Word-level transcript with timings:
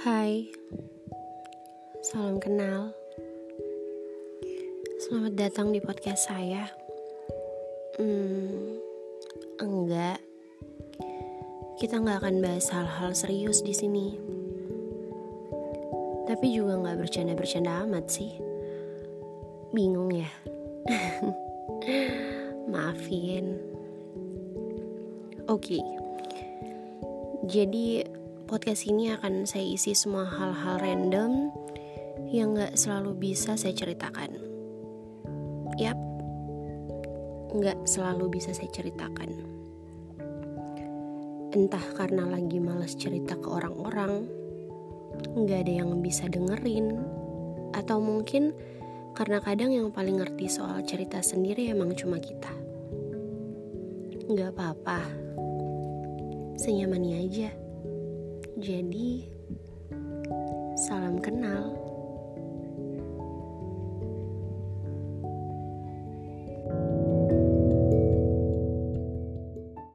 Hai, 0.00 0.48
salam 2.00 2.40
kenal. 2.40 2.96
Selamat 4.96 5.36
datang 5.36 5.76
di 5.76 5.80
podcast 5.84 6.24
saya. 6.24 6.72
Hmm, 8.00 8.80
enggak, 9.60 10.24
kita 11.76 12.00
nggak 12.00 12.16
akan 12.16 12.40
bahas 12.40 12.72
hal-hal 12.72 13.12
serius 13.12 13.60
di 13.60 13.76
sini. 13.76 14.16
Tapi 16.24 16.48
juga 16.48 16.80
nggak 16.80 17.04
bercanda-bercanda 17.04 17.84
amat 17.84 18.08
sih. 18.08 18.32
Bingung 19.76 20.16
ya? 20.16 20.32
Maafin. 22.72 23.52
Oke. 25.44 25.76
Okay. 25.76 25.84
Jadi 27.44 28.19
podcast 28.50 28.82
ini 28.90 29.14
akan 29.14 29.46
saya 29.46 29.62
isi 29.62 29.94
semua 29.94 30.26
hal-hal 30.26 30.82
random 30.82 31.54
yang 32.34 32.58
gak 32.58 32.74
selalu 32.74 33.14
bisa 33.14 33.54
saya 33.54 33.70
ceritakan. 33.70 34.26
Yap, 35.78 35.94
gak 37.54 37.78
selalu 37.86 38.26
bisa 38.26 38.50
saya 38.50 38.66
ceritakan. 38.74 39.46
Entah 41.54 41.94
karena 41.94 42.26
lagi 42.26 42.58
males 42.58 42.98
cerita 42.98 43.38
ke 43.38 43.46
orang-orang, 43.46 44.26
gak 45.46 45.70
ada 45.70 45.86
yang 45.86 46.02
bisa 46.02 46.26
dengerin, 46.26 46.98
atau 47.70 48.02
mungkin 48.02 48.50
karena 49.14 49.38
kadang 49.38 49.70
yang 49.70 49.94
paling 49.94 50.18
ngerti 50.18 50.50
soal 50.50 50.82
cerita 50.82 51.22
sendiri 51.22 51.70
emang 51.70 51.94
cuma 51.94 52.18
kita. 52.18 52.50
Gak 54.26 54.58
apa-apa, 54.58 55.06
senyamannya 56.58 57.30
aja. 57.30 57.69
Jadi 58.60 59.24